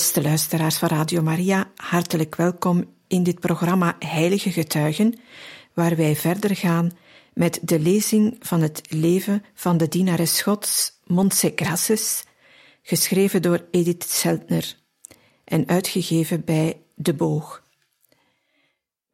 [0.00, 5.14] Beste luisteraars van Radio Maria, hartelijk welkom in dit programma Heilige Getuigen,
[5.74, 6.90] waar wij verder gaan
[7.34, 12.24] met de lezing van het leven van de dienares Gods Montse Grasses,
[12.82, 14.76] geschreven door Edith Seltner
[15.44, 17.62] en uitgegeven bij De Boog.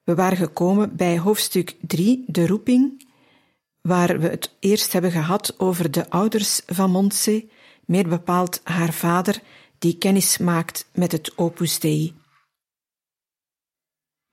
[0.04, 3.08] We waren gekomen bij hoofdstuk 3, de roeping,
[3.80, 7.48] waar we het eerst hebben gehad over de ouders van Montse,
[7.84, 9.42] meer bepaald haar vader
[9.78, 12.14] die kennis maakt met het Opus Dei.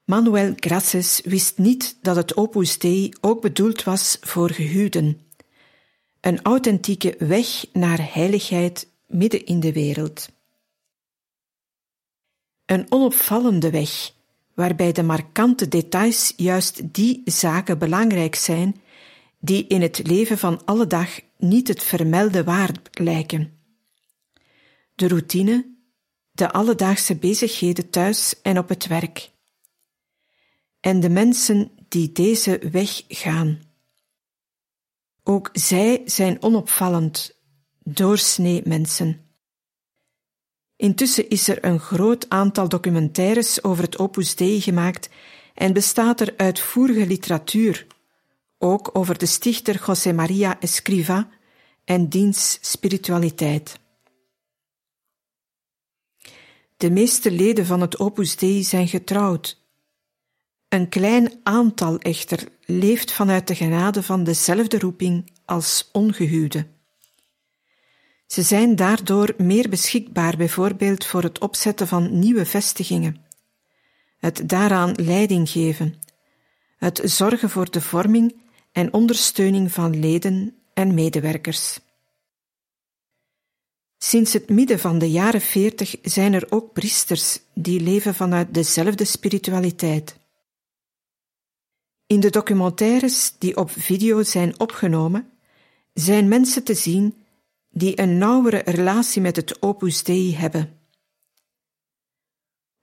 [0.04, 5.22] Manuel Grasses wist niet dat het Opus Dei ook bedoeld was voor gehuwden,
[6.22, 10.30] een authentieke weg naar heiligheid midden in de wereld.
[12.66, 14.12] Een onopvallende weg,
[14.54, 18.82] waarbij de markante details juist die zaken belangrijk zijn
[19.40, 23.63] die in het leven van alle dag niet het vermelde waard lijken
[24.96, 25.76] de routine,
[26.32, 29.32] de alledaagse bezigheden thuis en op het werk.
[30.80, 33.62] En de mensen die deze weg gaan.
[35.24, 37.40] Ook zij zijn onopvallend,
[37.84, 39.22] doorsnee mensen.
[40.76, 45.10] Intussen is er een groot aantal documentaires over het Opus Dei gemaakt
[45.54, 47.88] en bestaat er uitvoerige literatuur,
[48.58, 51.30] ook over de stichter José Maria Escriva
[51.84, 53.80] en diens spiritualiteit.
[56.84, 59.62] De meeste leden van het Opus Dei zijn getrouwd.
[60.70, 66.68] Een klein aantal echter leeft vanuit de genade van dezelfde roeping als ongehuwde.
[68.28, 73.26] Ze zijn daardoor meer beschikbaar bijvoorbeeld voor het opzetten van nieuwe vestigingen,
[74.18, 75.96] het daaraan leiding geven,
[76.78, 78.42] het zorgen voor de vorming
[78.72, 81.80] en ondersteuning van leden en medewerkers.
[84.06, 89.06] Sinds het midden van de jaren veertig zijn er ook priesters die leven vanuit dezelfde
[89.06, 90.18] spiritualiteit.
[92.06, 95.32] In de documentaires die op video zijn opgenomen,
[95.94, 97.24] zijn mensen te zien
[97.70, 100.80] die een nauwere relatie met het Opus Dei hebben.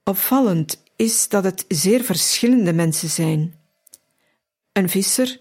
[0.05, 3.61] Opvallend is dat het zeer verschillende mensen zijn.
[4.73, 5.41] Een visser,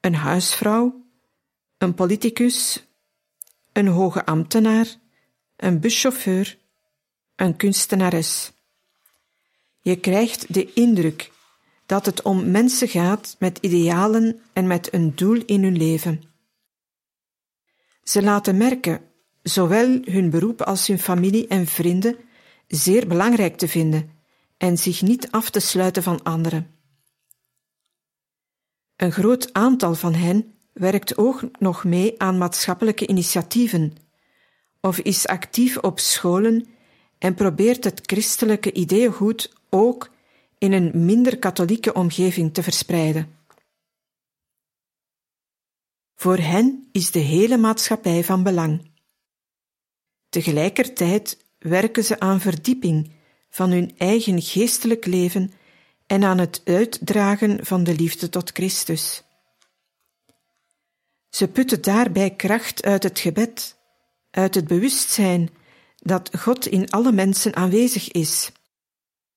[0.00, 1.04] een huisvrouw,
[1.78, 2.86] een politicus,
[3.72, 4.86] een hoge ambtenaar,
[5.56, 6.58] een buschauffeur,
[7.36, 8.52] een kunstenares.
[9.80, 11.30] Je krijgt de indruk
[11.86, 16.22] dat het om mensen gaat met idealen en met een doel in hun leven.
[18.02, 19.00] Ze laten merken
[19.42, 22.16] zowel hun beroep als hun familie en vrienden
[22.66, 24.10] zeer belangrijk te vinden
[24.56, 26.70] en zich niet af te sluiten van anderen.
[28.96, 33.96] Een groot aantal van hen werkt ook nog mee aan maatschappelijke initiatieven
[34.80, 36.66] of is actief op scholen
[37.18, 40.10] en probeert het christelijke ideeëngoed ook
[40.58, 43.36] in een minder katholieke omgeving te verspreiden.
[46.14, 48.90] Voor hen is de hele maatschappij van belang.
[50.28, 53.10] Tegelijkertijd werken ze aan verdieping
[53.48, 55.52] van hun eigen geestelijk leven
[56.06, 59.22] en aan het uitdragen van de liefde tot Christus.
[61.32, 63.78] Ze putten daarbij kracht uit het gebed,
[64.30, 65.50] uit het bewustzijn
[65.96, 68.52] dat God in alle mensen aanwezig is,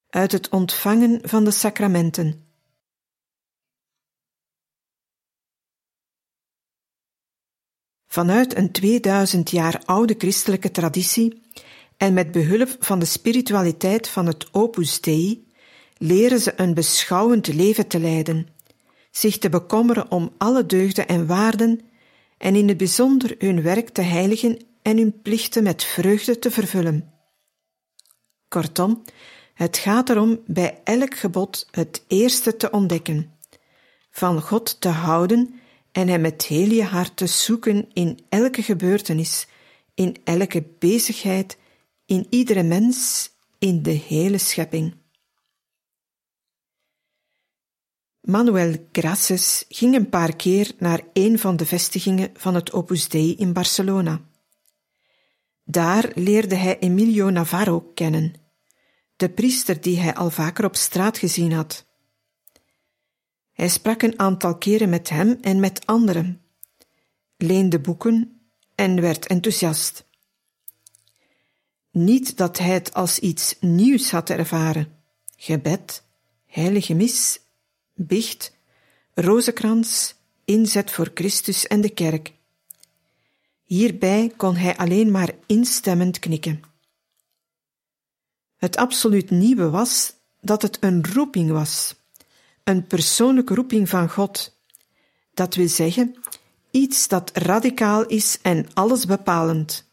[0.10, 2.48] uit het ontvangen van de sacramenten.
[8.08, 11.42] Vanuit een 2000 jaar oude christelijke traditie
[11.98, 15.48] en met behulp van de spiritualiteit van het Opus Dei
[15.98, 18.55] leren ze een beschouwend leven te leiden
[19.18, 21.82] zich te bekommeren om alle deugden en waarden
[22.38, 27.14] en in het bijzonder hun werk te heiligen en hun plichten met vreugde te vervullen.
[28.48, 29.02] Kortom,
[29.54, 33.32] het gaat erom bij elk gebod het eerste te ontdekken,
[34.10, 35.60] van God te houden
[35.92, 39.48] en Hem met heel je hart te zoeken in elke gebeurtenis,
[39.94, 41.58] in elke bezigheid,
[42.06, 43.30] in iedere mens,
[43.60, 44.96] in de hele schepping.
[48.26, 53.36] Manuel Graces ging een paar keer naar een van de vestigingen van het Opus Dei
[53.36, 54.22] in Barcelona.
[55.64, 58.34] Daar leerde hij Emilio Navarro kennen,
[59.16, 61.86] de priester die hij al vaker op straat gezien had.
[63.52, 66.42] Hij sprak een aantal keren met hem en met anderen,
[67.38, 68.42] leende boeken
[68.76, 70.08] en werd enthousiast.
[71.92, 74.94] Niet dat hij het als iets nieuws had ervaren.
[75.36, 76.04] Gebed,
[76.46, 77.40] heilige mis,
[77.96, 78.54] bicht,
[79.14, 80.16] rozenkrans,
[80.46, 82.34] inzet voor Christus en de kerk.
[83.64, 86.62] Hierbij kon hij alleen maar instemmend knikken.
[88.58, 91.96] Het absoluut nieuwe was dat het een roeping was,
[92.64, 94.58] een persoonlijke roeping van God.
[95.34, 96.16] Dat wil zeggen,
[96.72, 99.90] iets dat radicaal is en alles bepalend.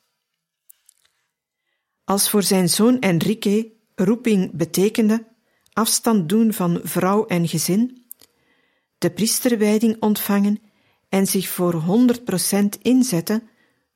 [2.04, 5.24] Als voor zijn zoon Enrique roeping betekende
[5.72, 8.06] afstand doen van vrouw en gezin,
[8.98, 10.62] de priesterwijding ontvangen
[11.08, 11.82] en zich voor
[12.52, 13.42] 100% inzetten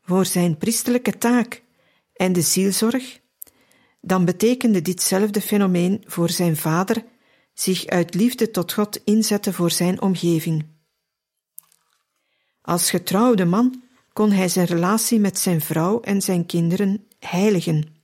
[0.03, 1.63] voor zijn priesterlijke taak
[2.13, 3.21] en de zielzorg,
[4.01, 7.05] dan betekende ditzelfde fenomeen voor zijn vader
[7.55, 10.67] zich uit liefde tot God inzetten voor zijn omgeving.
[12.63, 13.83] Als getrouwde man
[14.13, 17.95] kon hij zijn relatie met zijn vrouw en zijn kinderen heiligen.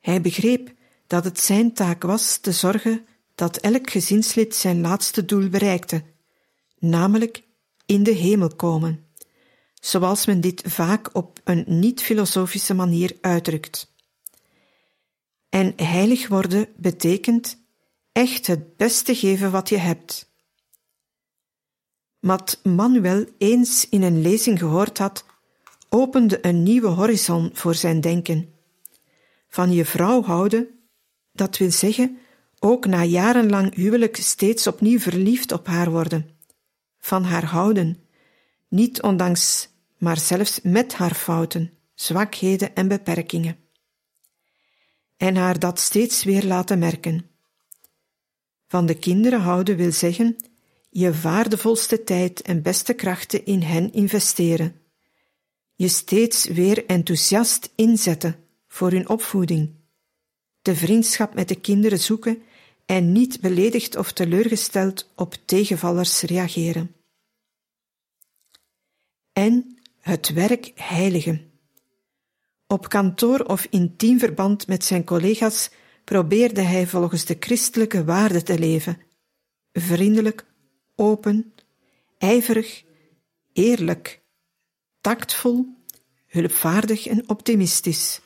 [0.00, 0.72] Hij begreep
[1.08, 6.02] dat het zijn taak was te zorgen dat elk gezinslid zijn laatste doel bereikte,
[6.78, 7.42] namelijk
[7.86, 9.06] in de hemel komen,
[9.80, 13.92] zoals men dit vaak op een niet-filosofische manier uitdrukt.
[15.48, 17.58] En heilig worden betekent
[18.12, 20.30] echt het beste geven wat je hebt.
[22.18, 25.24] Wat Manuel eens in een lezing gehoord had,
[25.88, 28.54] opende een nieuwe horizon voor zijn denken.
[29.48, 30.77] Van je vrouw houden,
[31.38, 32.18] dat wil zeggen,
[32.58, 36.30] ook na jarenlang huwelijk steeds opnieuw verliefd op haar worden.
[36.98, 38.02] Van haar houden,
[38.68, 39.68] niet ondanks,
[39.98, 43.56] maar zelfs met haar fouten, zwakheden en beperkingen.
[45.16, 47.26] En haar dat steeds weer laten merken.
[48.66, 50.36] Van de kinderen houden wil zeggen,
[50.90, 54.80] je waardevolste tijd en beste krachten in hen investeren.
[55.74, 58.36] Je steeds weer enthousiast inzetten
[58.68, 59.77] voor hun opvoeding.
[60.68, 62.42] De vriendschap met de kinderen zoeken
[62.86, 66.94] en niet beledigd of teleurgesteld op tegenvallers reageren.
[69.32, 71.50] En het werk heiligen.
[72.66, 75.70] Op kantoor of intiem verband met zijn collega's
[76.04, 79.00] probeerde hij volgens de christelijke waarden te leven:
[79.72, 80.46] vriendelijk,
[80.94, 81.54] open,
[82.18, 82.84] ijverig,
[83.52, 84.22] eerlijk,
[85.00, 85.66] tactvol,
[86.26, 88.20] hulpvaardig en optimistisch,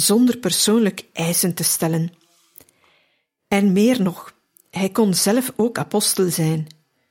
[0.00, 2.12] zonder persoonlijk eisen te stellen.
[3.48, 4.34] En meer nog,
[4.70, 6.66] hij kon zelf ook apostel zijn,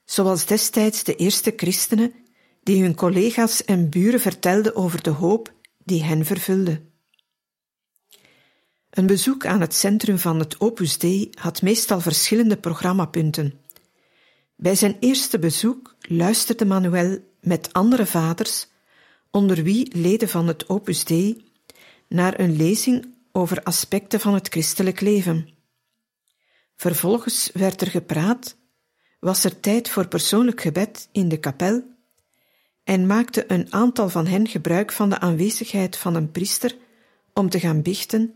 [0.06, 2.13] zoals destijds de eerste christenen
[2.63, 5.53] die hun collega's en buren vertelden over de hoop
[5.83, 6.81] die hen vervulde.
[8.89, 13.59] Een bezoek aan het centrum van het Opus Dei had meestal verschillende programmapunten.
[14.56, 18.68] Bij zijn eerste bezoek luisterde Manuel met andere vaders,
[19.31, 21.49] onder wie leden van het Opus Dei,
[22.09, 25.50] naar een lezing over aspecten van het christelijk leven.
[26.75, 28.57] Vervolgens werd er gepraat,
[29.19, 31.84] was er tijd voor persoonlijk gebed in de kapel
[32.84, 36.75] en maakte een aantal van hen gebruik van de aanwezigheid van een priester
[37.34, 38.36] om te gaan bichten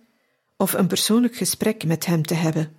[0.57, 2.75] of een persoonlijk gesprek met hem te hebben.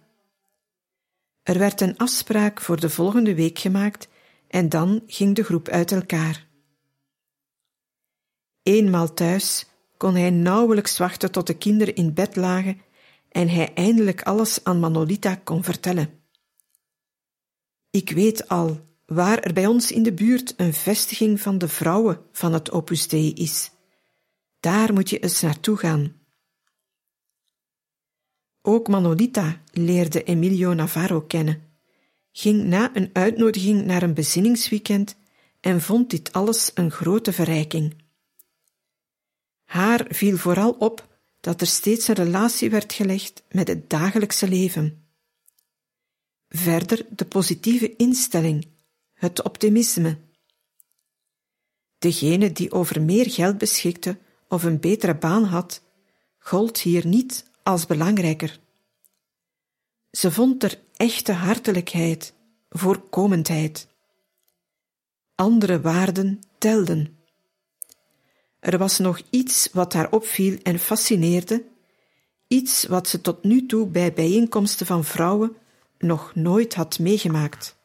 [1.43, 4.09] Er werd een afspraak voor de volgende week gemaakt
[4.49, 6.47] en dan ging de groep uit elkaar.
[8.63, 9.67] Eenmaal thuis
[10.05, 12.81] kon hij nauwelijks wachten tot de kinderen in bed lagen
[13.29, 16.21] en hij eindelijk alles aan Manolita kon vertellen.
[17.91, 22.21] Ik weet al waar er bij ons in de buurt een vestiging van de vrouwen
[22.33, 23.71] van het Opus Dei is.
[24.61, 26.13] Daar moet je eens naartoe gaan.
[28.63, 31.63] Ook Manolita leerde Emilio Navarro kennen,
[32.33, 35.17] ging na een uitnodiging naar een bezinningsweekend
[35.61, 38.04] en vond dit alles een grote verrijking.
[39.75, 45.07] Haar viel vooral op dat er steeds een relatie werd gelegd met het dagelijkse leven.
[46.49, 48.69] Verder de positieve instelling,
[49.13, 50.19] het optimisme.
[51.99, 55.83] Degene die over meer geld beschikte of een betere baan had,
[56.39, 58.61] gold hier niet als belangrijker.
[60.11, 62.35] Ze vond er echte hartelijkheid,
[62.69, 63.89] voorkomendheid.
[65.35, 67.24] Andere waarden telden.
[68.65, 71.65] Er was nog iets wat haar opviel en fascineerde,
[72.47, 75.57] iets wat ze tot nu toe bij bijeenkomsten van vrouwen
[75.99, 77.77] nog nooit had meegemaakt.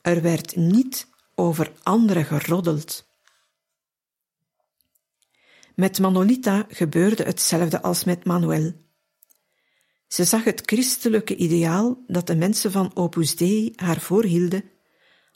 [0.00, 3.06] Er werd niet over anderen geroddeld.
[5.74, 8.72] Met Manolita gebeurde hetzelfde als met Manuel.
[10.08, 14.64] Ze zag het christelijke ideaal dat de mensen van Opus Dei haar voorhielden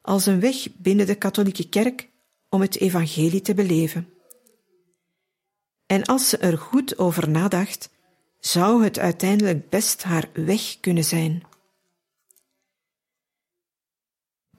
[0.00, 2.14] als een weg binnen de katholieke kerk
[2.56, 4.08] om het evangelie te beleven.
[5.86, 7.90] En als ze er goed over nadacht,
[8.40, 11.42] zou het uiteindelijk best haar weg kunnen zijn.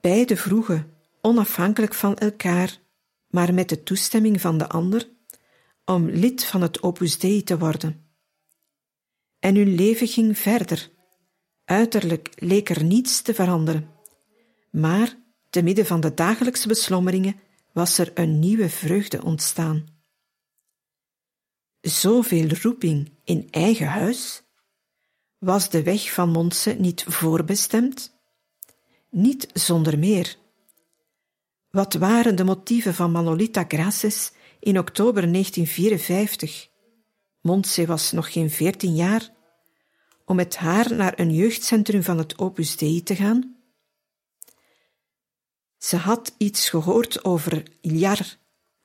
[0.00, 2.78] Beide vroegen, onafhankelijk van elkaar,
[3.28, 5.08] maar met de toestemming van de ander,
[5.84, 8.06] om lid van het Opus Dei te worden.
[9.38, 10.90] En hun leven ging verder.
[11.64, 13.90] Uiterlijk leek er niets te veranderen.
[14.70, 15.18] Maar,
[15.50, 17.40] te midden van de dagelijkse beslommeringen,
[17.78, 19.86] was er een nieuwe vreugde ontstaan.
[21.80, 24.42] Zoveel roeping in eigen huis?
[25.38, 28.18] Was de weg van Monse niet voorbestemd?
[29.10, 30.36] Niet zonder meer.
[31.70, 36.68] Wat waren de motieven van Manolita Graces in oktober 1954?
[37.40, 39.30] Montse was nog geen veertien jaar,
[40.24, 43.57] om met haar naar een jeugdcentrum van het Opus Dei te gaan?
[45.78, 48.36] Ze had iets gehoord over Iljar,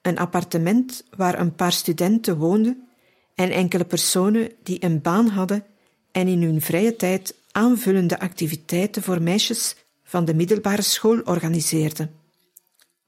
[0.02, 2.88] een appartement waar een paar studenten woonden
[3.36, 5.66] en enkele personen die een baan hadden
[6.12, 12.16] en in hun vrije tijd aanvullende activiteiten voor meisjes van de middelbare school organiseerden.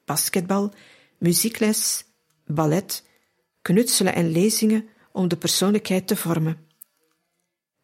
[0.06, 0.74] Basketbal,
[1.18, 2.06] muziekles,
[2.46, 3.04] ballet,
[3.62, 6.58] knutselen en lezingen om de persoonlijkheid te vormen.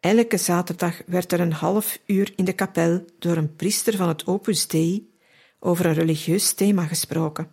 [0.00, 4.26] Elke zaterdag werd er een half uur in de kapel door een priester van het
[4.26, 5.11] Opus Dei
[5.64, 7.50] over een religieus thema gesproken.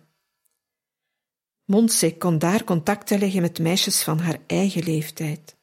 [1.64, 5.56] Montse kon daar contacten leggen met meisjes van haar eigen leeftijd.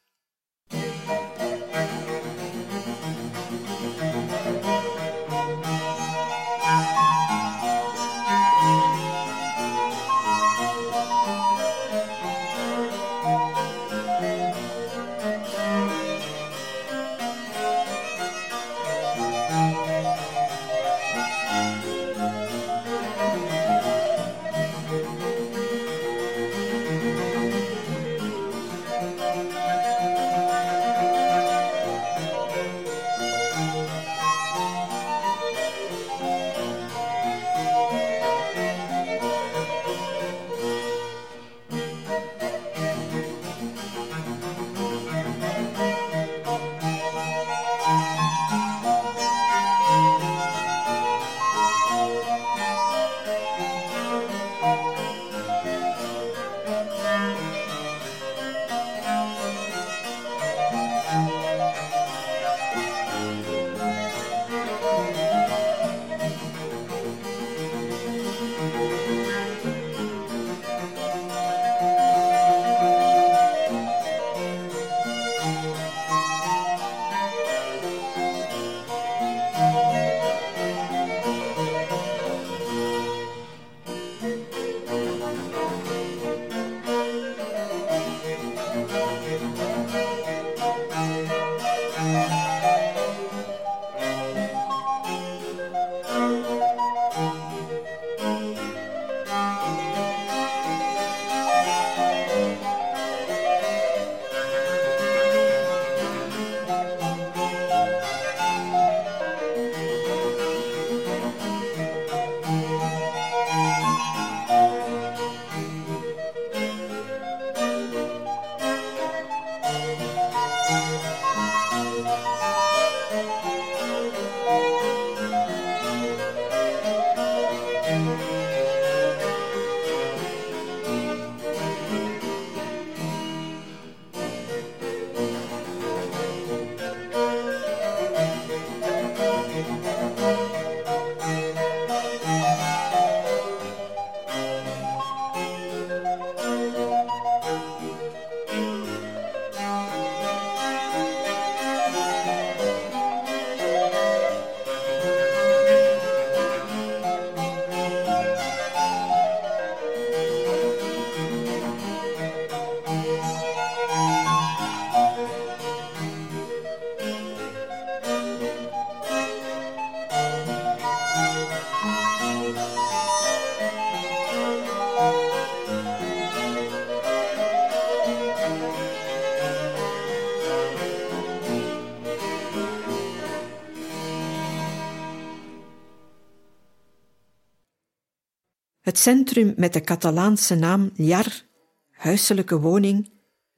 [188.98, 191.44] Het centrum met de Catalaanse naam Ljar,
[191.92, 193.10] huiselijke woning,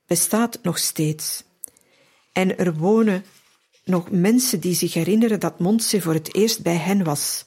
[0.05, 1.43] bestaat nog steeds.
[2.31, 3.25] En er wonen
[3.83, 7.45] nog mensen die zich herinneren dat Montse voor het eerst bij hen was.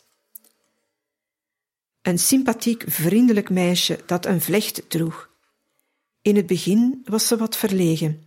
[2.02, 5.30] Een sympathiek, vriendelijk meisje dat een vlecht droeg.
[6.22, 8.22] In het begin was ze wat verlegen.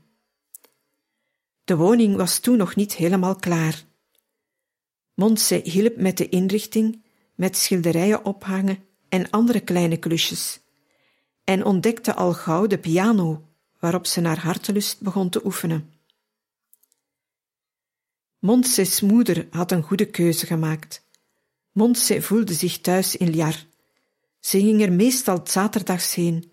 [1.63, 3.83] De woning was toen nog niet helemaal klaar.
[5.13, 7.03] Montse hielp met de inrichting,
[7.35, 8.84] met schilderijen ophangen
[9.15, 10.59] en andere kleine klusjes,
[11.43, 13.47] en ontdekte al gauw de piano,
[13.79, 15.93] waarop ze naar hartelust begon te oefenen.
[18.39, 21.03] Montse's moeder had een goede keuze gemaakt.
[21.71, 23.65] Montse voelde zich thuis in Liar.
[24.39, 26.51] Ze ging er meestal zaterdags heen,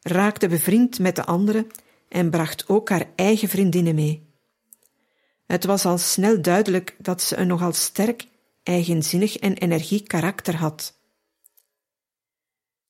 [0.00, 1.66] raakte bevriend met de anderen
[2.08, 4.26] en bracht ook haar eigen vriendinnen mee.
[5.46, 8.26] Het was al snel duidelijk dat ze een nogal sterk,
[8.62, 10.97] eigenzinnig en energiek karakter had.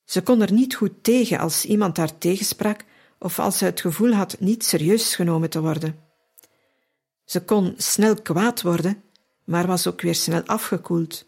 [0.09, 2.83] Ze kon er niet goed tegen als iemand haar tegensprak
[3.19, 5.99] of als ze het gevoel had niet serieus genomen te worden.
[7.25, 9.03] Ze kon snel kwaad worden,
[9.43, 11.27] maar was ook weer snel afgekoeld.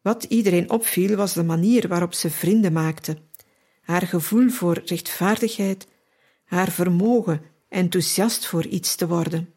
[0.00, 3.18] Wat iedereen opviel was de manier waarop ze vrienden maakte,
[3.82, 5.86] haar gevoel voor rechtvaardigheid,
[6.44, 9.54] haar vermogen enthousiast voor iets te worden.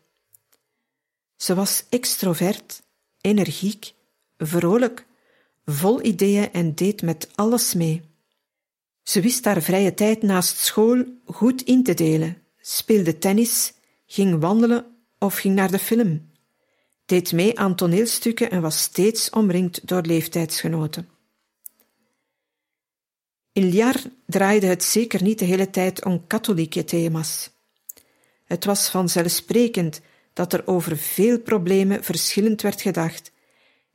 [1.36, 2.84] Ze was extrovert,
[3.22, 3.93] energiek,
[4.38, 5.05] vrolijk,
[5.65, 8.01] vol ideeën en deed met alles mee.
[9.03, 13.74] Ze wist haar vrije tijd naast school goed in te delen, speelde tennis,
[14.05, 14.86] ging wandelen
[15.19, 16.31] of ging naar de film,
[17.05, 21.10] deed mee aan toneelstukken en was steeds omringd door leeftijdsgenoten.
[23.51, 27.50] In Liar draaide het zeker niet de hele tijd om katholieke thema's.
[28.45, 30.01] Het was vanzelfsprekend
[30.34, 33.31] dat er over veel problemen verschillend werd gedacht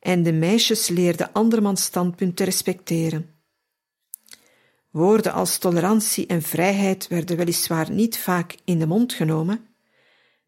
[0.01, 3.35] en de meisjes leerden andermans standpunt te respecteren.
[4.91, 9.67] Woorden als tolerantie en vrijheid werden weliswaar niet vaak in de mond genomen,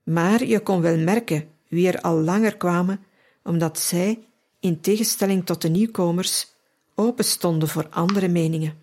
[0.03, 3.05] maar je kon wel merken wie er al langer kwamen,
[3.43, 4.27] omdat zij,
[4.61, 6.47] in tegenstelling tot de nieuwkomers,
[6.95, 8.79] open stonden voor andere meningen.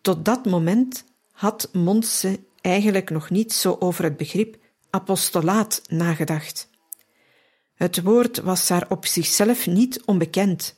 [0.00, 4.56] Tot dat moment had Montse eigenlijk nog niet zo over het begrip
[4.90, 6.68] apostolaat nagedacht.
[7.76, 10.74] Het woord was haar op zichzelf niet onbekend.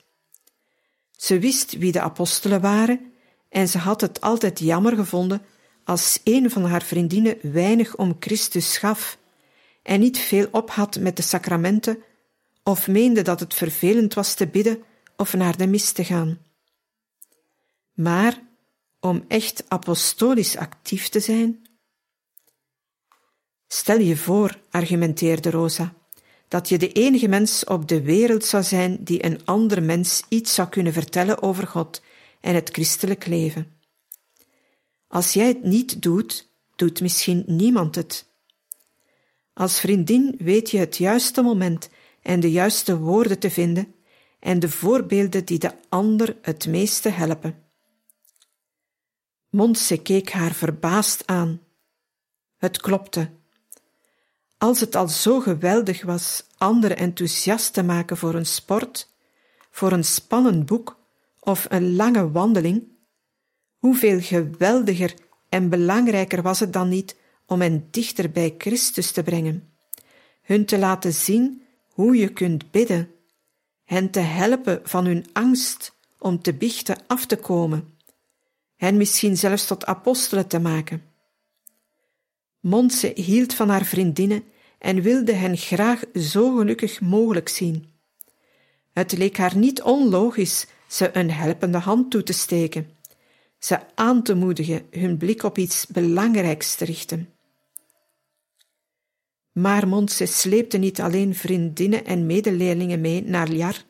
[1.17, 3.13] Ze wist wie de apostelen waren
[3.49, 5.43] en ze had het altijd jammer gevonden
[5.85, 9.19] als een van haar vriendinnen weinig om Christus gaf
[9.83, 12.03] en niet veel op had met de sacramenten
[12.63, 14.83] of meende dat het vervelend was te bidden
[15.17, 16.39] of naar de mis te gaan.
[17.93, 18.43] Maar
[19.01, 21.67] om echt apostolisch actief te zijn?
[23.69, 25.95] Stel je voor, argumenteerde Rosa,
[26.49, 30.55] dat je de enige mens op de wereld zou zijn die een ander mens iets
[30.55, 32.03] zou kunnen vertellen over God
[32.41, 33.77] en het christelijk leven.
[35.09, 38.27] Als jij het niet doet, doet misschien niemand het.
[39.53, 41.89] Als vriendin weet je het juiste moment
[42.23, 43.95] en de juiste woorden te vinden
[44.41, 47.63] en de voorbeelden die de ander het meeste helpen.
[49.51, 51.61] Montse keek haar verbaasd aan.
[52.57, 53.38] Het klopte.
[54.59, 59.09] Als het al zo geweldig was anderen enthousiast te maken voor een sport,
[59.71, 60.97] voor een spannend boek
[61.41, 62.89] of een lange wandeling,
[63.79, 65.15] hoeveel geweldiger
[65.49, 67.17] en belangrijker was het dan niet
[67.47, 69.73] om hen dichter bij Christus te brengen,
[70.43, 73.11] hun te laten zien hoe je kunt bidden,
[73.85, 77.99] hen te helpen van hun angst om te biechten af te komen,
[78.77, 81.08] hen misschien zelfs tot apostelen te maken.
[82.69, 84.45] Montse hield van haar vriendinnen
[84.79, 87.93] en wilde hen graag zo gelukkig mogelijk zien.
[88.93, 92.91] Het leek haar niet onlogisch ze een helpende hand toe te steken,
[93.59, 97.29] ze aan te moedigen hun blik op iets belangrijks te richten.
[99.53, 103.85] Maar Montse sleepte niet alleen vriendinnen en medeleerlingen mee naar Liar.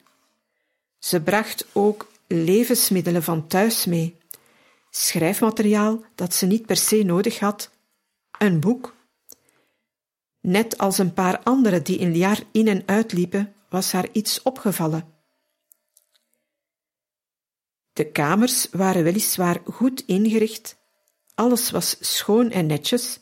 [0.99, 4.17] Ze bracht ook levensmiddelen van thuis mee,
[4.91, 7.71] schrijfmateriaal dat ze niet per se nodig had,
[8.39, 8.97] een boek.
[10.41, 15.17] Net als een paar anderen die in jaar in en uitliepen, was haar iets opgevallen.
[17.93, 20.77] De kamers waren weliswaar goed ingericht,
[21.35, 23.21] alles was schoon en netjes,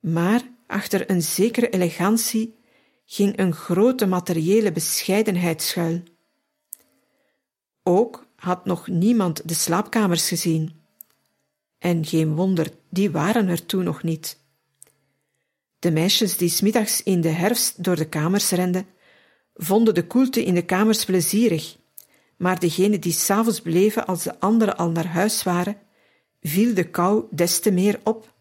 [0.00, 2.58] maar achter een zekere elegantie
[3.04, 6.02] ging een grote materiële bescheidenheid schuil.
[7.82, 10.79] Ook had nog niemand de slaapkamers gezien.
[11.80, 14.38] En geen wonder, die waren er toen nog niet.
[15.78, 18.86] De meisjes die smiddags in de herfst door de kamers renden,
[19.54, 21.76] vonden de koelte in de kamers plezierig,
[22.36, 25.76] maar degene die s'avonds bleven als de anderen al naar huis waren,
[26.40, 28.34] viel de kou des te meer op.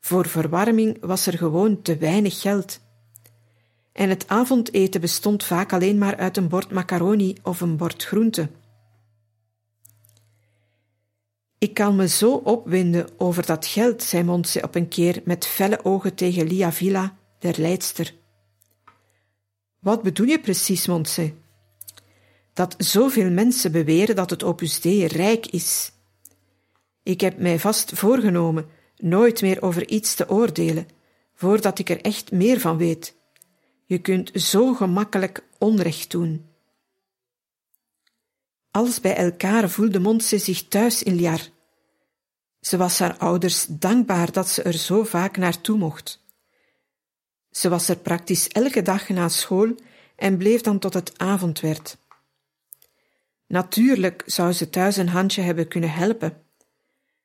[0.00, 2.80] Voor verwarming was er gewoon te weinig geld.
[3.92, 8.48] En het avondeten bestond vaak alleen maar uit een bord macaroni of een bord groente.
[11.62, 15.84] Ik kan me zo opwinden over dat geld, zei Montse op een keer met felle
[15.84, 18.14] ogen tegen Lia Villa, der leidster.
[19.78, 21.32] Wat bedoel je precies, Montse?
[22.52, 25.92] Dat zoveel mensen beweren dat het Opus Dei rijk is.
[27.02, 30.86] Ik heb mij vast voorgenomen nooit meer over iets te oordelen,
[31.34, 33.16] voordat ik er echt meer van weet.
[33.86, 36.46] Je kunt zo gemakkelijk onrecht doen.
[38.70, 41.51] Alles bij elkaar voelde Montse zich thuis in Liar.
[42.62, 46.24] Ze was haar ouders dankbaar dat ze er zo vaak naartoe mocht.
[47.50, 49.74] Ze was er praktisch elke dag na school
[50.16, 51.96] en bleef dan tot het avond werd.
[53.46, 56.42] Natuurlijk zou ze thuis een handje hebben kunnen helpen,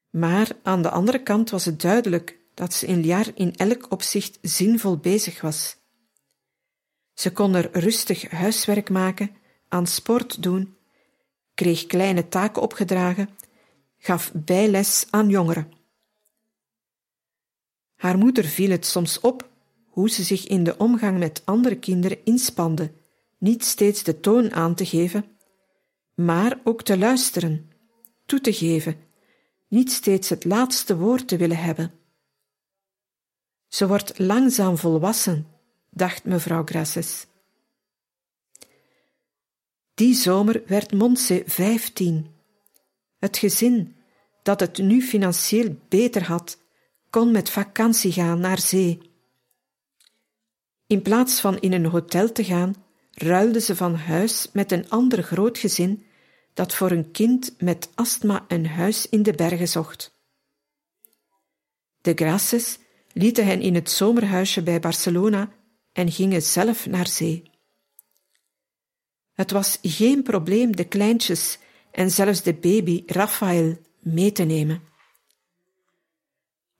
[0.10, 4.38] maar aan de andere kant was het duidelijk dat ze in Liar in elk opzicht
[4.42, 5.78] zinvol bezig was.
[7.14, 9.36] Ze kon er rustig huiswerk maken,
[9.68, 10.78] aan sport doen,
[11.54, 13.30] kreeg kleine taken opgedragen,
[13.98, 15.72] gaf bijles aan jongeren.
[17.96, 19.50] Haar moeder viel het soms op
[19.86, 22.92] hoe ze zich in de omgang met andere kinderen inspande,
[23.38, 25.26] niet steeds de toon aan te geven,
[26.14, 27.72] maar ook te luisteren,
[28.26, 28.96] toe te geven,
[29.68, 31.92] niet steeds het laatste woord te willen hebben.
[33.68, 35.48] Ze wordt langzaam volwassen,
[35.90, 37.28] dacht mevrouw Grasses.
[39.94, 42.37] Die zomer werd Montse vijftien.
[43.28, 43.96] Het gezin,
[44.44, 46.58] dat het nu financieel beter had,
[47.10, 49.12] kon met vakantie gaan naar zee.
[50.86, 52.76] In plaats van in een hotel te gaan,
[53.12, 56.06] ruilde ze van huis met een ander groot gezin
[56.54, 60.12] dat voor een kind met astma een huis in de bergen zocht.
[62.02, 62.80] De Graces
[63.14, 65.52] lieten hen in het zomerhuisje bij Barcelona
[65.94, 67.52] en gingen zelf naar zee.
[69.34, 71.60] Het was geen probleem de kleintjes
[71.98, 74.82] en zelfs de baby Raphaël mee te nemen.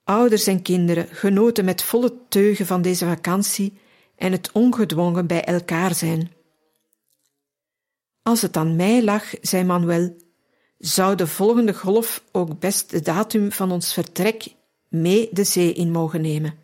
[0.04, 3.78] Ouders en kinderen genoten met volle teugen van deze vakantie
[4.16, 6.32] en het ongedwongen bij elkaar zijn.
[8.22, 10.16] Als het aan mij lag, zei Manuel,
[10.78, 14.54] zou de volgende golf ook best de datum van ons vertrek
[14.88, 16.58] mee de zee in mogen nemen.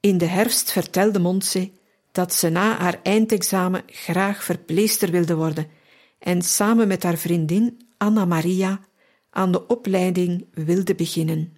[0.00, 1.70] In de herfst vertelde Montse
[2.12, 5.78] dat ze na haar eindexamen graag verpleester wilde worden
[6.20, 8.80] en samen met haar vriendin Anna Maria
[9.30, 11.56] aan de opleiding wilde beginnen.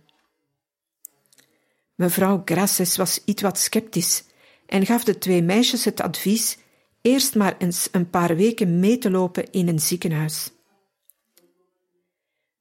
[1.95, 4.25] Mevrouw Grasses was iets wat sceptisch
[4.67, 6.59] en gaf de twee meisjes het advies
[7.01, 10.51] eerst maar eens een paar weken mee te lopen in een ziekenhuis.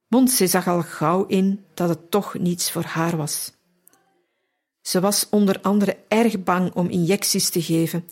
[0.08, 3.52] Montse zag al gauw in dat het toch niets voor haar was.
[4.80, 8.08] Ze was onder andere erg bang om injecties te geven,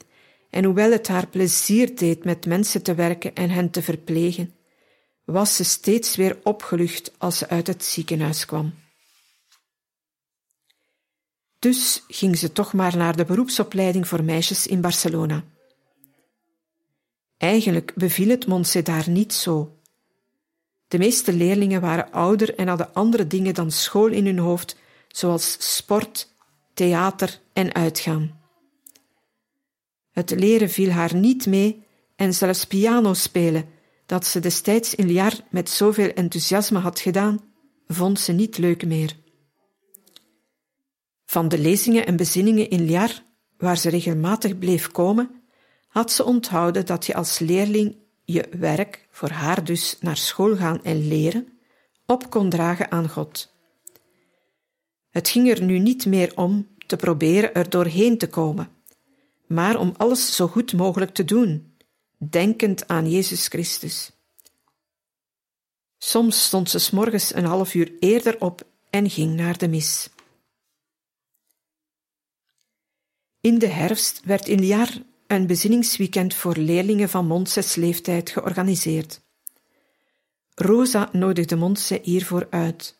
[0.51, 4.55] en hoewel het haar plezier deed met mensen te werken en hen te verplegen,
[5.25, 8.75] was ze steeds weer opgelucht als ze uit het ziekenhuis kwam.
[11.59, 15.45] Dus ging ze toch maar naar de beroepsopleiding voor meisjes in Barcelona.
[17.37, 19.79] Eigenlijk beviel het Montse daar niet zo.
[20.89, 24.77] De meeste leerlingen waren ouder en hadden andere dingen dan school in hun hoofd,
[25.09, 26.29] zoals sport,
[26.75, 28.40] theater en uitgaan.
[30.21, 33.69] Het leren viel haar niet mee en zelfs piano spelen,
[34.07, 37.41] dat ze destijds in jaar met zoveel enthousiasme had gedaan,
[37.87, 39.17] vond ze niet leuk meer.
[41.25, 43.23] Van de lezingen en bezinningen in Liar,
[43.59, 45.31] waar ze regelmatig bleef komen,
[45.89, 50.85] had ze onthouden dat je als leerling je werk, voor haar dus naar school gaan
[50.85, 51.59] en leren,
[52.07, 53.53] op kon dragen aan God.
[55.11, 58.79] Het ging er nu niet meer om te proberen er doorheen te komen,
[59.53, 61.77] maar om alles zo goed mogelijk te doen,
[62.19, 64.11] denkend aan Jezus Christus.
[65.99, 70.09] Soms stond ze s morgens een half uur eerder op en ging naar de mis.
[73.41, 79.21] In de herfst werd in jaar een bezinningsweekend voor leerlingen van Montses leeftijd georganiseerd.
[80.55, 82.99] Rosa nodigde Montse hiervoor uit.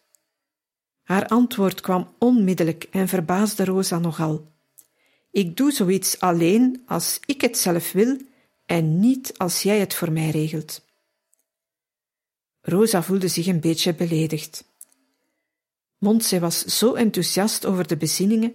[1.03, 4.59] Haar antwoord kwam onmiddellijk en verbaasde Rosa nogal.
[5.31, 8.17] Ik doe zoiets alleen als ik het zelf wil
[8.67, 10.85] en niet als jij het voor mij regelt.
[12.61, 14.65] Rosa voelde zich een beetje beledigd.
[15.99, 18.55] Montse was zo enthousiast over de bezinningen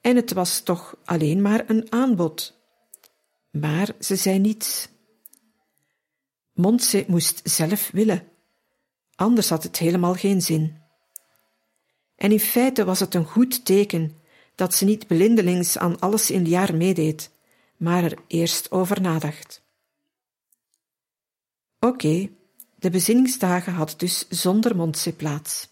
[0.00, 2.54] en het was toch alleen maar een aanbod.
[3.50, 4.88] Maar ze zei niets.
[6.52, 8.28] Montse moest zelf willen,
[9.14, 10.76] anders had het helemaal geen zin.
[12.16, 14.20] En in feite was het een goed teken
[14.56, 17.30] dat ze niet blindelings aan alles in het jaar meedeed,
[17.76, 19.62] maar er eerst over nadacht.
[21.80, 22.30] Oké,
[22.78, 25.68] de bezinningsdagen hadden dus zonder Montse plaats.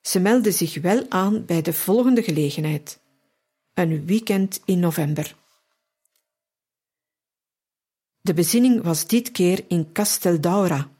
[0.00, 3.00] Ze meldde zich wel aan bij de volgende gelegenheid,
[3.74, 5.36] een weekend in november.
[8.20, 10.90] De bezinning was dit keer in Castel Daura,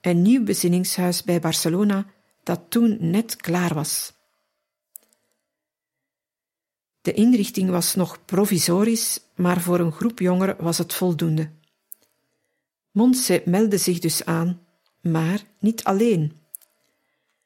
[0.00, 2.06] een nieuw bezinningshuis bij Barcelona
[2.42, 4.12] dat toen net klaar was.
[7.02, 11.50] De inrichting was nog provisorisch, maar voor een groep jongeren was het voldoende.
[12.90, 14.60] Montse meldde zich dus aan,
[15.00, 16.32] maar niet alleen.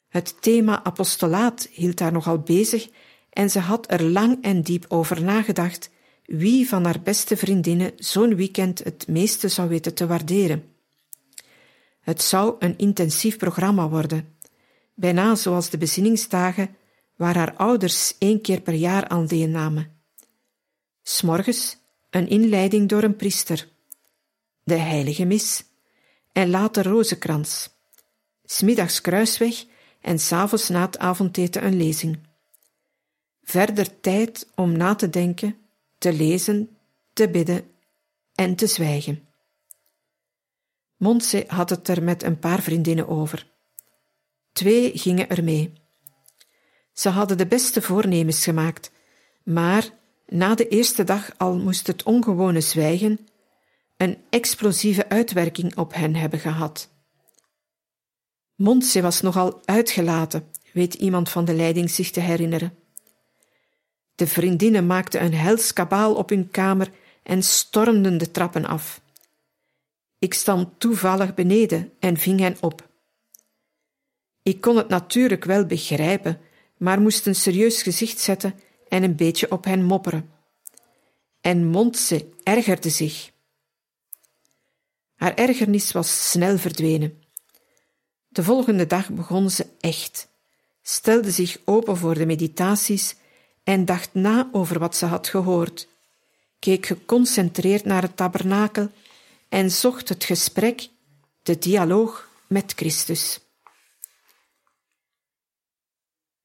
[0.09, 2.89] Het thema apostolaat hield haar nogal bezig
[3.31, 5.91] en ze had er lang en diep over nagedacht
[6.25, 10.65] wie van haar beste vriendinnen zo'n weekend het meeste zou weten te waarderen.
[12.01, 14.37] Het zou een intensief programma worden,
[14.95, 16.77] bijna zoals de bezinningsdagen
[17.17, 20.01] waar haar ouders één keer per jaar aan deelnamen.
[21.03, 21.77] S'morgens
[22.11, 23.69] een inleiding door een priester,
[24.63, 25.65] de heilige mis
[26.33, 27.71] en later rozenkrans,
[28.45, 29.65] smiddags kruisweg
[30.01, 32.19] en s'avonds na het avondeten een lezing.
[33.43, 35.57] Verder tijd om na te denken,
[35.99, 36.77] te lezen,
[37.13, 37.71] te bidden
[38.35, 39.29] en te zwijgen.
[40.97, 43.53] Montse had het er met een paar vriendinnen over.
[44.53, 45.84] Twee gingen er mee.
[46.95, 48.91] Ze hadden de beste voornemens gemaakt,
[49.43, 49.91] maar
[50.27, 53.19] na de eerste dag al moest het ongewone zwijgen
[53.97, 56.91] een explosieve uitwerking op hen hebben gehad.
[58.55, 62.79] Montse was nogal uitgelaten, weet iemand van de leiding zich te herinneren.
[64.15, 66.91] De vriendinnen maakten een hels kabaal op hun kamer
[67.23, 69.01] en stormden de trappen af.
[70.19, 72.89] Ik stond toevallig beneden en ving hen op.
[74.43, 76.41] Ik kon het natuurlijk wel begrijpen,
[76.77, 80.31] maar moest een serieus gezicht zetten en een beetje op hen mopperen.
[81.41, 83.31] En Montse ergerde zich.
[85.15, 87.23] Haar ergernis was snel verdwenen.
[88.29, 90.29] De volgende dag begon ze echt,
[90.83, 93.15] stelde zich open voor de meditaties
[93.63, 95.89] en dacht na over wat ze had gehoord,
[96.59, 98.91] keek geconcentreerd naar het tabernakel
[99.49, 100.89] en zocht het gesprek,
[101.43, 103.41] de dialoog met Christus.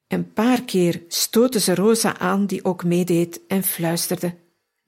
[0.09, 4.35] Een paar keer stootte ze Rosa aan, die ook meedeed, en fluisterde: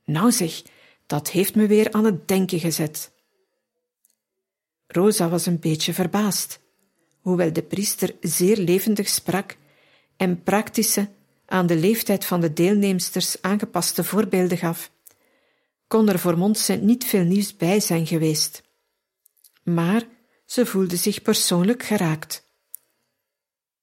[0.06, 0.62] Nou zeg,
[1.06, 3.12] dat heeft me weer aan het denken gezet.
[4.88, 6.60] Rosa was een beetje verbaasd,
[7.20, 9.58] hoewel de priester zeer levendig sprak
[10.18, 11.10] en praktische,
[11.46, 14.92] aan de leeftijd van de deelnemsters aangepaste voorbeelden gaf,
[15.88, 18.64] kon er voor Montse niet veel nieuws bij zijn geweest.
[19.64, 20.08] Maar
[20.46, 22.44] ze voelde zich persoonlijk geraakt.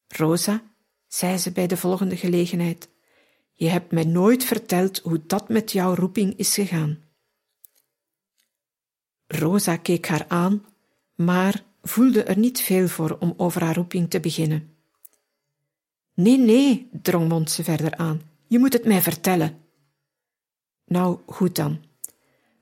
[0.09, 0.63] Rosa,
[1.09, 2.89] zei ze bij de volgende gelegenheid,
[3.53, 6.99] je hebt mij nooit verteld hoe dat met jouw roeping is gegaan.
[9.27, 10.65] Rosa keek haar aan,
[11.15, 14.77] maar voelde er niet veel voor om over haar roeping te beginnen.
[16.15, 19.59] Nee, nee, drong Montse verder aan, je moet het mij vertellen.
[20.85, 21.85] Nou, goed dan.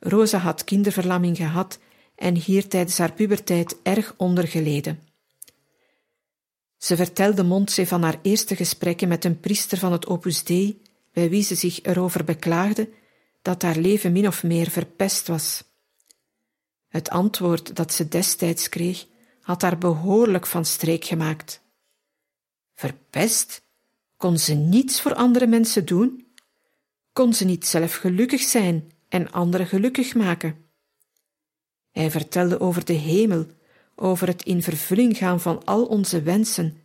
[0.01, 1.79] Rosa had kinderverlamming gehad
[2.15, 5.06] en hier tijdens haar puberteit erg ondergeleden.
[6.87, 11.31] Ze vertelde Montse van haar eerste gesprekken met een priester van het Opus Dei, bij
[11.31, 12.89] wie ze zich erover beklaagde
[13.43, 15.65] dat haar leven min of meer verpest was.
[16.89, 19.07] Het antwoord dat ze destijds kreeg,
[19.41, 21.63] had haar behoorlijk van streek gemaakt.
[22.75, 23.63] Verpest?
[24.17, 26.27] Kon ze niets voor andere mensen doen?
[27.13, 30.57] Kon ze niet zelf gelukkig zijn en anderen gelukkig maken?
[31.91, 33.47] Hij vertelde over de hemel,
[33.97, 36.81] over het in vervulling gaan van al onze wensen,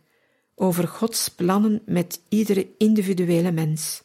[0.54, 4.02] over Gods plannen met iedere individuele mens.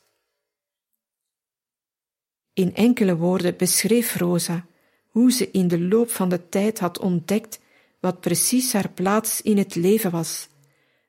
[2.54, 4.65] In enkele woorden beschreef Rosa
[5.08, 7.60] hoe ze in de loop van de tijd had ontdekt
[8.00, 10.48] wat precies haar plaats in het leven was,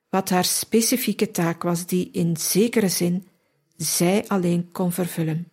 [0.08, 3.28] wat haar specifieke taak was die in zekere zin
[3.76, 5.50] zij alleen kon vervullen.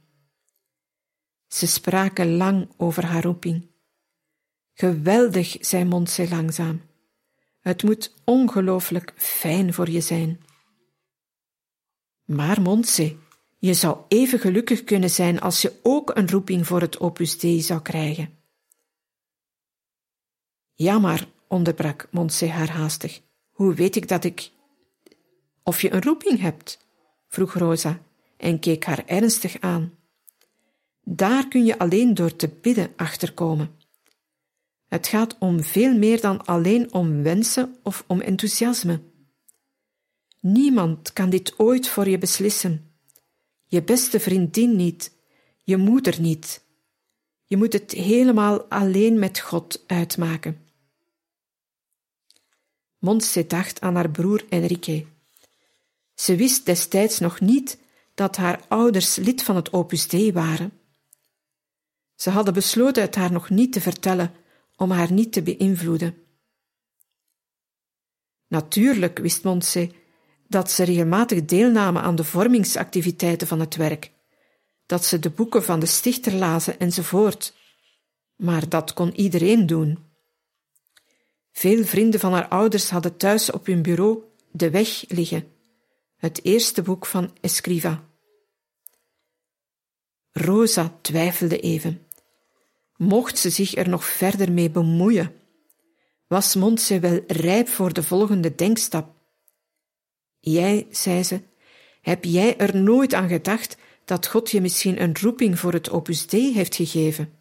[1.47, 3.67] Ze spraken lang over haar roeping.
[4.77, 6.81] Geweldig, zei Montse langzaam.
[7.59, 10.41] Het moet ongelooflijk fijn voor je zijn.
[12.25, 13.15] Maar Montse,
[13.59, 17.61] je zou even gelukkig kunnen zijn als je ook een roeping voor het Opus Dei
[17.61, 18.37] zou krijgen.
[20.73, 24.51] Ja, maar, onderbrak Montse haar haastig, hoe weet ik dat ik...
[25.63, 26.87] Of je een roeping hebt?
[27.27, 27.99] vroeg Rosa
[28.37, 29.93] en keek haar ernstig aan.
[31.01, 33.83] Daar kun je alleen door te bidden achterkomen.
[34.95, 39.01] Het gaat om veel meer dan alleen om wensen of om enthousiasme.
[40.39, 42.91] Niemand kan dit ooit voor je beslissen.
[43.65, 45.11] Je beste vriendin niet,
[45.63, 46.63] je moeder niet.
[47.45, 50.65] Je moet het helemaal alleen met God uitmaken.
[52.97, 55.05] Montse dacht aan haar broer Enrique.
[56.13, 57.79] Ze wist destijds nog niet
[58.13, 60.71] dat haar ouders lid van het Opus Dei waren.
[62.15, 64.43] Ze hadden besloten het haar nog niet te vertellen
[64.75, 66.17] om haar niet te beïnvloeden.
[68.47, 69.91] Natuurlijk wist Montse
[70.47, 74.11] dat ze regelmatig deelnamen aan de vormingsactiviteiten van het werk,
[74.85, 77.53] dat ze de boeken van de stichter lazen enzovoort.
[78.35, 79.99] Maar dat kon iedereen doen.
[81.51, 85.51] Veel vrienden van haar ouders hadden thuis op hun bureau De Weg liggen,
[86.15, 88.03] het eerste boek van Escriva.
[90.31, 92.04] Rosa twijfelde even.
[92.97, 95.33] Mocht ze zich er nog verder mee bemoeien?
[96.27, 99.13] Was Montse wel rijp voor de volgende denkstap?
[100.39, 101.41] Jij, zei ze,
[102.01, 106.27] heb jij er nooit aan gedacht dat God je misschien een roeping voor het Opus
[106.27, 107.33] Dei heeft gegeven?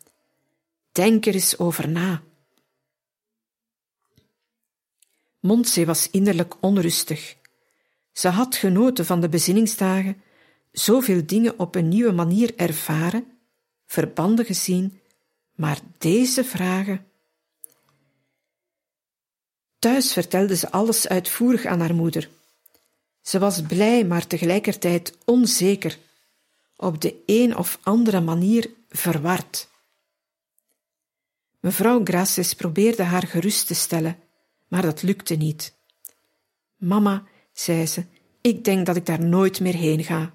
[0.92, 2.22] Denk er eens over na.
[5.40, 7.36] Montse was innerlijk onrustig.
[8.12, 10.22] Ze had genoten van de bezinningsdagen,
[10.72, 13.26] zoveel dingen op een nieuwe manier ervaren,
[13.86, 15.00] verbanden gezien,
[15.54, 17.06] maar deze vragen.
[19.78, 22.30] Thuis vertelde ze alles uitvoerig aan haar moeder.
[23.20, 25.98] Ze was blij, maar tegelijkertijd onzeker,
[26.76, 29.68] op de een of andere manier verward.
[31.60, 34.18] Mevrouw Graces probeerde haar gerust te stellen,
[34.68, 35.74] maar dat lukte niet.
[36.76, 38.04] Mama, zei ze,
[38.40, 40.34] ik denk dat ik daar nooit meer heen ga.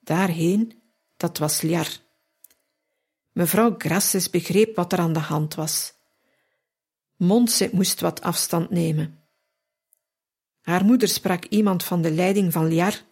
[0.00, 0.82] Daarheen,
[1.16, 2.01] dat was Liar.
[3.32, 5.92] Mevrouw Grasses begreep wat er aan de hand was.
[7.16, 9.20] Montse moest wat afstand nemen.
[10.60, 13.02] Haar moeder sprak iemand van de leiding van Liar.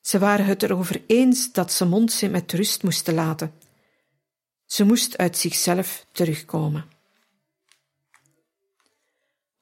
[0.00, 3.54] Ze waren het erover eens dat ze Montse met rust moesten laten.
[4.64, 6.88] Ze moest uit zichzelf terugkomen.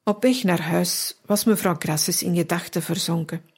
[0.03, 3.49] Op weg naar huis was mevrouw Grasses in gedachten verzonken.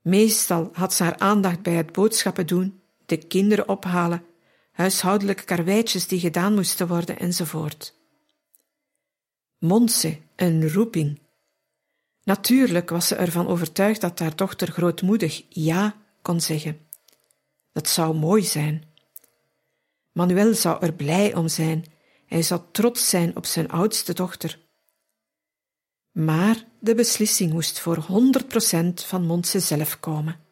[0.00, 4.24] Meestal had ze haar aandacht bij het boodschappen doen, de kinderen ophalen,
[4.74, 7.94] huishoudelijke karweitjes die gedaan moesten worden enzovoort.
[9.58, 11.20] Monse, een roeping.
[12.22, 16.86] Natuurlijk was ze ervan overtuigd dat haar dochter grootmoedig ja kon zeggen.
[17.72, 18.84] Dat zou mooi zijn.
[20.12, 21.84] Manuel zou er blij om zijn.
[22.26, 24.58] Hij zou trots zijn op zijn oudste dochter.
[26.12, 28.06] Maar de beslissing moest voor 100%
[28.94, 30.43] van Montse zelf komen.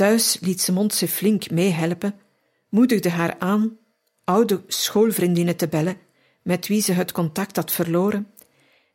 [0.00, 2.20] Thuis liet ze flink meehelpen,
[2.68, 3.78] moedigde haar aan
[4.24, 5.98] oude schoolvriendinnen te bellen
[6.42, 8.30] met wie ze het contact had verloren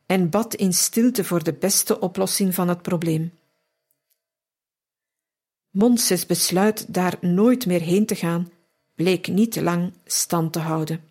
[0.06, 3.32] en bad in stilte voor de beste oplossing van het probleem.
[5.70, 8.52] Montses besluit daar nooit meer heen te gaan
[8.94, 11.04] bleek niet lang stand te houden.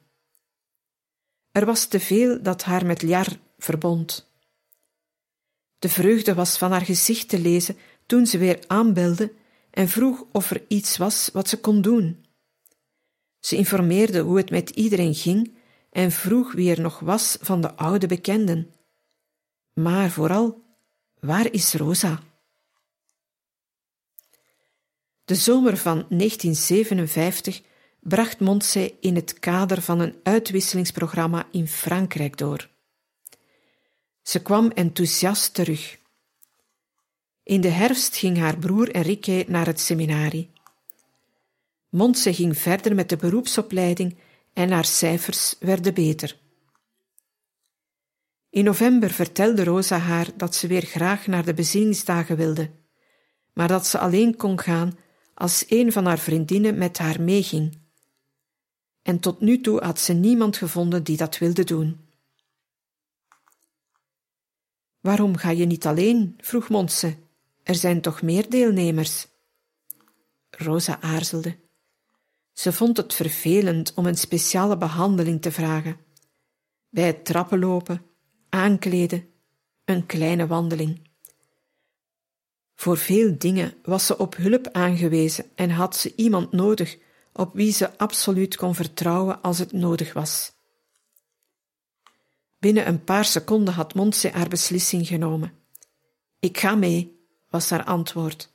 [1.51, 4.31] Er was te veel dat haar met Jar verbond.
[5.79, 9.31] De vreugde was van haar gezicht te lezen toen ze weer aanbelde
[9.75, 12.25] en vroeg of er iets was wat ze kon doen.
[13.39, 15.57] Ze informeerde hoe het met iedereen ging
[15.89, 18.73] en vroeg wie er nog was van de oude bekenden.
[19.73, 20.63] Maar vooral,
[21.19, 22.23] waar is Rosa?
[25.25, 27.61] De zomer van 1957
[27.99, 32.69] bracht Montse in het kader van een uitwisselingsprogramma in Frankrijk door.
[34.21, 35.97] Ze kwam enthousiast terug.
[37.45, 40.51] In de herfst ging haar broer Enrique naar het seminarie.
[41.89, 44.17] Montse ging verder met de beroepsopleiding
[44.53, 46.37] en haar cijfers werden beter.
[48.49, 52.71] In november vertelde Rosa haar dat ze weer graag naar de bezinningsdagen wilde,
[53.53, 54.97] maar dat ze alleen kon gaan
[55.33, 57.77] als een van haar vriendinnen met haar meeging
[59.05, 62.09] en tot nu toe had ze niemand gevonden die dat wilde doen.
[64.99, 66.33] Waarom ga je niet alleen?
[66.37, 67.24] vroeg Montse.
[67.65, 69.27] Er zijn toch meer deelnemers?
[70.49, 71.57] Rosa aarzelde.
[72.53, 75.97] Ze vond het vervelend om een speciale behandeling te vragen.
[76.89, 78.05] Bij het trappenlopen,
[78.49, 79.29] aankleden,
[79.85, 81.09] een kleine wandeling.
[82.75, 86.97] Voor veel dingen was ze op hulp aangewezen en had ze iemand nodig
[87.33, 90.53] op wie ze absoluut kon vertrouwen als het nodig was.
[92.59, 95.53] Binnen een paar seconden had Montse haar beslissing genomen.
[96.39, 97.14] Ik ga mee,
[97.55, 98.53] was haar antwoord.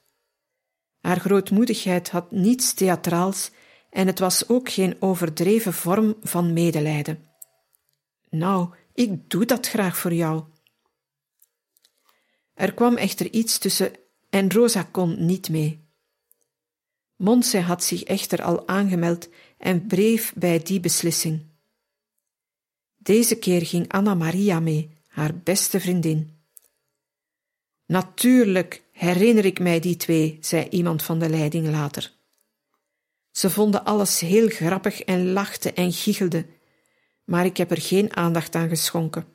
[1.01, 3.51] Haar grootmoedigheid had niets theatraals
[3.91, 7.29] en het was ook geen overdreven vorm van medelijden.
[8.31, 10.45] Nou, ik doe dat graag voor jou.
[12.55, 13.93] Er kwam echter iets tussen
[14.31, 15.89] en Rosa kon niet mee.
[17.17, 19.29] Monse had zich echter al aangemeld
[19.59, 21.47] en breef bij die beslissing.
[22.97, 26.41] Deze keer ging Anna Maria mee, haar beste vriendin.
[27.91, 32.13] Natuurlijk herinner ik mij die twee, zei iemand van de leiding later.
[33.31, 36.47] Ze vonden alles heel grappig en lachten en gichelden,
[37.25, 39.27] maar ik heb er geen aandacht aan geschonken.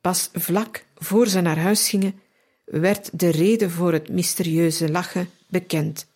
[0.00, 2.20] Pas vlak voor ze naar huis gingen,
[2.64, 6.06] werd de reden voor het mysterieuze lachen bekend.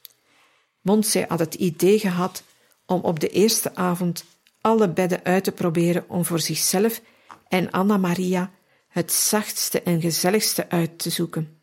[0.81, 2.43] Montse had het idee gehad
[2.87, 4.25] om op de eerste avond
[4.61, 7.01] alle bedden uit te proberen om voor zichzelf
[7.49, 8.51] en Anna Maria
[8.89, 11.56] het zachtste en gezelligste uit te zoeken.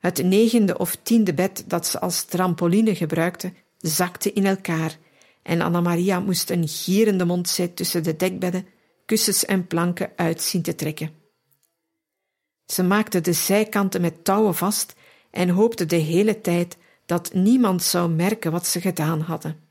[0.00, 4.98] Het negende of tiende bed dat ze als trampoline gebruikte, zakte in elkaar
[5.42, 8.66] en Anna Maria moest een gierende mondzet tussen de dekbedden,
[9.06, 11.10] kussens en planken uit zien te trekken.
[12.66, 14.94] Ze maakte de zijkanten met touwen vast
[15.30, 16.76] en hoopte de hele tijd
[17.06, 19.68] dat niemand zou merken wat ze gedaan hadden.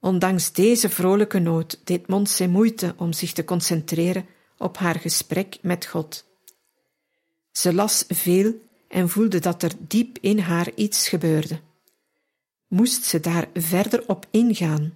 [0.00, 4.26] Ondanks deze vrolijke noot deed Montse moeite om zich te concentreren
[4.58, 6.33] op haar gesprek met God.
[7.56, 8.54] Ze las veel
[8.88, 11.60] en voelde dat er diep in haar iets gebeurde.
[12.66, 14.94] Moest ze daar verder op ingaan?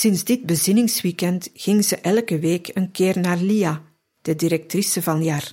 [0.00, 3.82] Sinds dit bezinningsweekend ging ze elke week een keer naar Lia,
[4.22, 5.52] de directrice van Jar.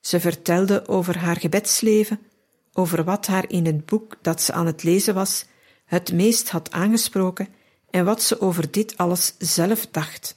[0.00, 2.20] Ze vertelde over haar gebedsleven,
[2.72, 5.44] over wat haar in het boek dat ze aan het lezen was
[5.84, 7.48] het meest had aangesproken
[7.90, 10.36] en wat ze over dit alles zelf dacht.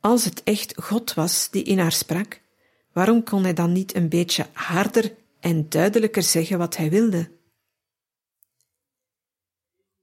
[0.00, 2.40] Als het echt God was die in haar sprak,
[2.92, 7.37] waarom kon hij dan niet een beetje harder en duidelijker zeggen wat hij wilde?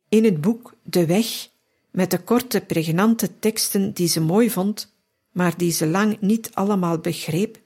[0.10, 1.50] In het boek De Weg,
[1.92, 4.94] met de korte, pregnante teksten die ze mooi vond,
[5.32, 7.64] maar die ze lang niet allemaal begreep,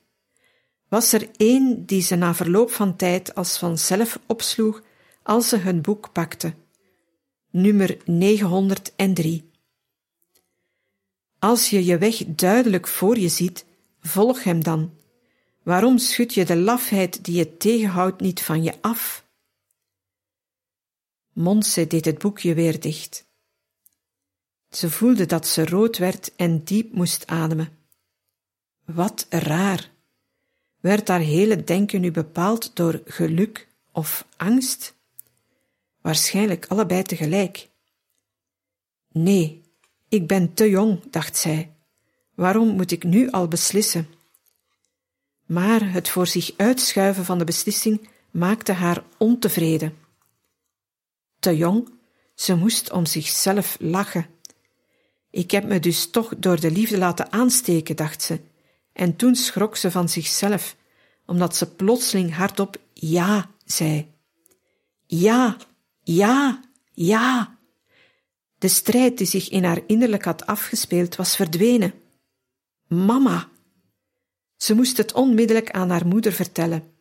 [0.88, 4.82] was er één die ze na verloop van tijd als vanzelf opsloeg
[5.24, 6.54] als ze het boek pakte.
[7.52, 9.50] Nummer 903.
[11.40, 13.66] Als je je weg duidelijk voor je ziet,
[14.02, 14.94] volg hem dan.
[15.64, 19.28] Waarom schud je de lafheid die je tegenhoudt niet van je af?
[21.40, 23.28] Monse deed het boekje weer dicht.
[24.70, 27.78] Ze voelde dat ze rood werd en diep moest ademen.
[28.86, 29.92] Wat raar!
[30.80, 34.96] Werd haar hele denken nu bepaald door geluk of angst?
[36.02, 37.70] Waarschijnlijk allebei tegelijk.
[39.12, 39.62] Nee,
[40.10, 41.76] ik ben te jong, dacht zij.
[42.36, 44.08] Waarom moet ik nu al beslissen?
[45.46, 49.99] Maar het voor zich uitschuiven van de beslissing maakte haar ontevreden
[51.40, 51.90] te jong,
[52.36, 54.28] ze moest om zichzelf lachen.
[55.30, 58.40] Ik heb me dus toch door de liefde laten aansteken, dacht ze,
[58.94, 60.76] en toen schrok ze van zichzelf,
[61.26, 64.12] omdat ze plotseling hardop ja zei.
[65.06, 65.58] Ja,
[66.04, 66.62] ja,
[66.94, 67.58] ja.
[68.58, 71.94] De strijd die zich in haar innerlijk had afgespeeld was verdwenen.
[72.88, 73.50] Mama.
[74.58, 76.94] Ze moest het onmiddellijk aan haar moeder vertellen.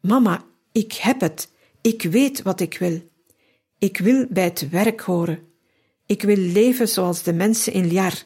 [0.00, 1.50] Mama, ik heb het.
[1.82, 3.02] Ik weet wat ik wil.
[3.78, 5.48] Ik wil bij het werk horen.
[6.06, 8.22] Ik wil leven zoals de mensen in Liar.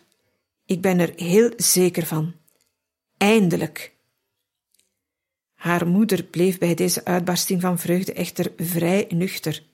[0.66, 2.34] Ik ben er heel zeker van.
[3.16, 3.96] Eindelijk.
[5.54, 9.66] Haar moeder bleef bij deze uitbarsting van vreugde echter vrij nuchter.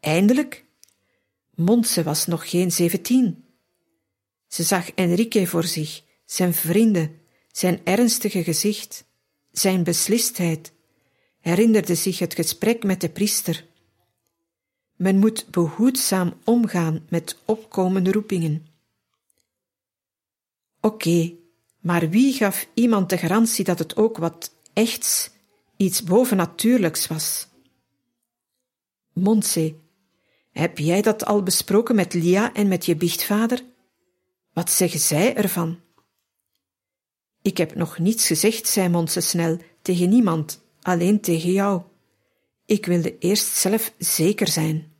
[0.00, 0.64] Eindelijk?
[1.54, 3.44] Montse was nog geen zeventien.
[4.48, 9.04] Ze zag Enrique voor zich, zijn vrienden, zijn ernstige gezicht,
[9.50, 10.73] zijn beslistheid,
[11.44, 13.66] herinnerde zich het gesprek met de priester.
[14.96, 18.66] Men moet behoedzaam omgaan met opkomende roepingen.
[20.80, 21.32] Oké,
[21.80, 25.30] maar wie gaf iemand de garantie dat het ook wat echts,
[25.76, 27.48] iets bovennatuurlijks was?
[29.12, 29.74] Montse,
[30.52, 33.64] heb jij dat al besproken met Lia en met je biechtvader?
[34.52, 35.80] Wat zeggen zij ervan?
[37.42, 41.82] Ik heb nog niets gezegd, zei Montse snel, tegen niemand, alleen tegen jou.
[42.66, 44.92] Ik wilde eerst zelf zeker zijn.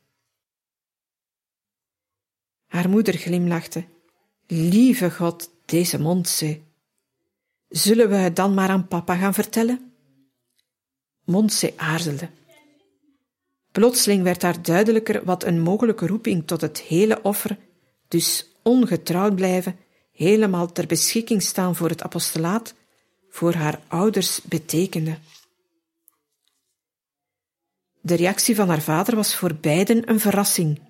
[2.67, 3.85] Haar moeder glimlachte.
[4.47, 6.61] Lieve God, deze Montse.
[7.69, 9.93] Zullen we het dan maar aan papa gaan vertellen?
[11.25, 12.29] Montse aarzelde.
[13.73, 17.59] Plotseling werd haar duidelijker wat een mogelijke roeping tot het hele offer,
[18.09, 19.77] dus ongetrouwd blijven,
[20.13, 22.75] helemaal ter beschikking staan voor het apostolaat,
[23.29, 25.19] voor haar ouders betekende.
[28.05, 30.81] De reactie van haar vader was voor beiden een verrassing.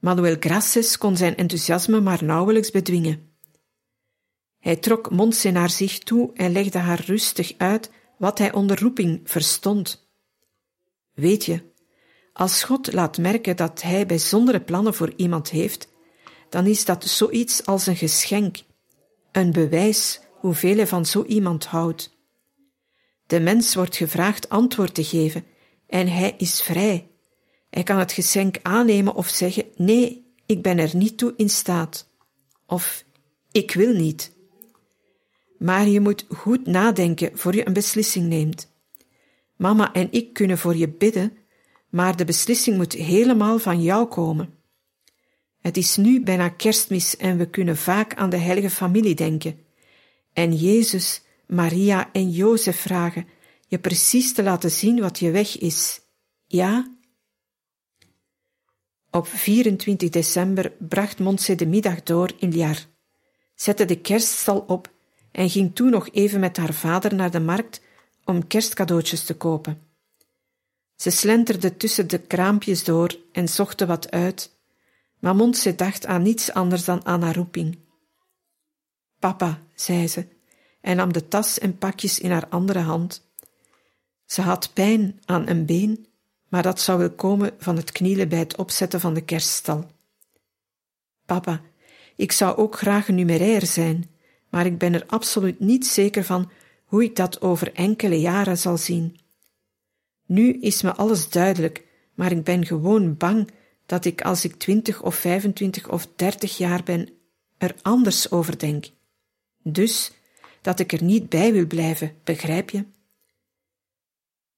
[0.00, 3.30] Manuel Graces kon zijn enthousiasme maar nauwelijks bedwingen.
[4.58, 9.20] Hij trok Montse naar zich toe en legde haar rustig uit wat hij onder roeping
[9.24, 10.08] verstond.
[11.12, 11.62] Weet je,
[12.32, 15.88] als God laat merken dat Hij bijzondere plannen voor iemand heeft,
[16.48, 18.56] dan is dat zoiets als een geschenk,
[19.32, 22.16] een bewijs hoeveel Hij van zo iemand houdt.
[23.26, 25.44] De mens wordt gevraagd antwoord te geven
[25.86, 27.08] en hij is vrij.
[27.70, 32.08] Hij kan het geschenk aannemen of zeggen: Nee, ik ben er niet toe in staat.
[32.66, 33.04] Of
[33.52, 34.34] ik wil niet.
[35.58, 38.74] Maar je moet goed nadenken voor je een beslissing neemt.
[39.56, 41.36] Mama en ik kunnen voor je bidden
[41.96, 44.54] maar de beslissing moet helemaal van jou komen.
[45.60, 49.58] Het is nu bijna kerstmis en we kunnen vaak aan de heilige familie denken.
[50.32, 53.26] En Jezus, Maria en Jozef vragen
[53.66, 56.00] je precies te laten zien wat je weg is.
[56.46, 56.94] Ja?
[59.10, 62.86] Op 24 december bracht Montse de middag door in Liar,
[63.54, 64.94] zette de kerststal op
[65.32, 67.80] en ging toen nog even met haar vader naar de markt
[68.24, 69.80] om kerstcadeautjes te kopen.
[70.96, 74.56] Ze slenterde tussen de kraampjes door en zocht er wat uit,
[75.18, 77.78] maar Montse dacht aan niets anders dan aan haar roeping.
[79.18, 80.26] Papa, zei ze,
[80.80, 83.25] en nam de tas en pakjes in haar andere hand.
[84.26, 86.06] Ze had pijn aan een been,
[86.48, 89.90] maar dat zou wel komen van het knielen bij het opzetten van de kerststal.
[91.26, 91.60] Papa,
[92.16, 94.10] ik zou ook graag een numerair zijn,
[94.50, 96.50] maar ik ben er absoluut niet zeker van
[96.84, 99.18] hoe ik dat over enkele jaren zal zien.
[100.26, 103.50] Nu is me alles duidelijk, maar ik ben gewoon bang
[103.86, 107.08] dat ik als ik twintig of vijfentwintig of dertig jaar ben,
[107.58, 108.86] er anders over denk.
[109.62, 110.12] Dus
[110.60, 112.84] dat ik er niet bij wil blijven, begrijp je?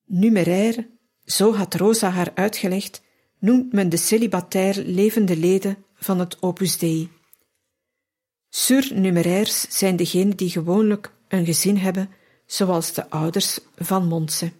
[0.09, 0.89] Numeraire,
[1.25, 3.03] zo had Rosa haar uitgelegd,
[3.39, 7.11] noemt men de celibatair levende leden van het Opus Dei.
[8.49, 12.11] Surnumeraires zijn degenen die gewoonlijk een gezin hebben,
[12.47, 14.53] zoals de ouders van Montse.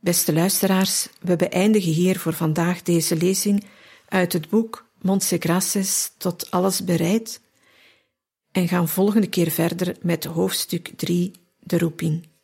[0.00, 3.64] Beste luisteraars, we beëindigen hier voor vandaag deze lezing
[4.08, 7.40] uit het boek Montse Graces tot alles bereid
[8.52, 12.35] en gaan volgende keer verder met hoofdstuk 3, de roeping.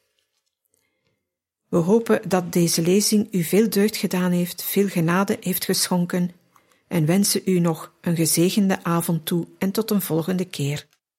[1.73, 6.31] We hopen dat deze lezing u veel deugd gedaan heeft, veel genade heeft geschonken
[6.89, 10.87] en wensen u nog een gezegende avond toe en tot een volgende keer.